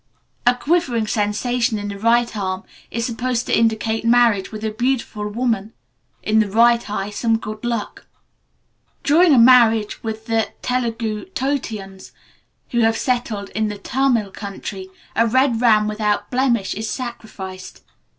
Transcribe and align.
A 0.47 0.55
quivering 0.55 1.05
sensation 1.05 1.77
in 1.77 1.89
the 1.89 1.99
right 1.99 2.35
arm 2.35 2.63
is 2.89 3.05
supposed 3.05 3.45
to 3.45 3.55
indicate 3.55 4.03
marriage 4.03 4.51
with 4.51 4.63
a 4.63 4.71
beautiful 4.71 5.27
woman; 5.29 5.73
in 6.23 6.39
the 6.39 6.49
right 6.49 6.89
eye 6.89 7.11
some 7.11 7.37
good 7.37 7.63
luck. 7.63 8.07
During 9.03 9.31
a 9.31 9.37
marriage 9.37 9.99
among 10.03 10.15
the 10.25 10.51
Telugu 10.63 11.25
Tottiyans, 11.35 12.13
who 12.71 12.79
have 12.79 12.97
settled 12.97 13.49
in 13.51 13.67
the 13.67 13.77
Tamil 13.77 14.31
country, 14.31 14.89
a 15.15 15.27
red 15.27 15.61
ram 15.61 15.87
without 15.87 16.31
blemish 16.31 16.73
is 16.73 16.89
sacrificed. 16.89 17.83